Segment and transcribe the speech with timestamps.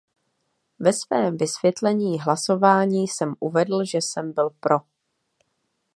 [0.79, 4.77] Ve svém vysvětlení hlasování jsem uvedl, že jsem byl pro.